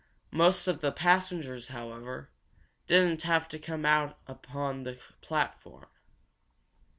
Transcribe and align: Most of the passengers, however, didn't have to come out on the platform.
Most 0.31 0.65
of 0.67 0.81
the 0.81 0.91
passengers, 0.91 1.67
however, 1.67 2.31
didn't 2.87 3.21
have 3.21 3.47
to 3.49 3.59
come 3.59 3.85
out 3.85 4.17
on 4.51 4.81
the 4.81 4.99
platform. 5.21 5.85